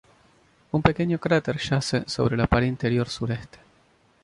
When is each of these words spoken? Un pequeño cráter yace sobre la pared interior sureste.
Un 0.71 0.81
pequeño 0.81 1.19
cráter 1.19 1.59
yace 1.59 2.05
sobre 2.07 2.35
la 2.35 2.47
pared 2.47 2.65
interior 2.65 3.07
sureste. 3.07 3.59